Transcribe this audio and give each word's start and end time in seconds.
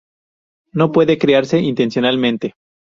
No 0.73 0.91
puede 0.91 1.19
crearse 1.19 1.59
intencionalmente. 1.59 2.55